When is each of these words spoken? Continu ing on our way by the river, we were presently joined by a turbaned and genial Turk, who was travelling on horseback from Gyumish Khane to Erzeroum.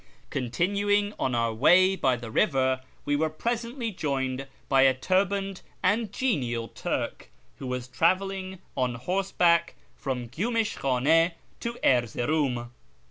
Continu 0.31 0.89
ing 0.91 1.13
on 1.19 1.35
our 1.35 1.53
way 1.53 1.95
by 1.95 2.15
the 2.15 2.31
river, 2.31 2.81
we 3.05 3.15
were 3.15 3.29
presently 3.29 3.91
joined 3.91 4.47
by 4.67 4.81
a 4.81 4.95
turbaned 4.95 5.61
and 5.83 6.11
genial 6.11 6.67
Turk, 6.69 7.29
who 7.59 7.67
was 7.67 7.87
travelling 7.87 8.57
on 8.75 8.95
horseback 8.95 9.75
from 9.95 10.27
Gyumish 10.27 10.75
Khane 10.77 11.33
to 11.59 11.77
Erzeroum. 11.83 12.71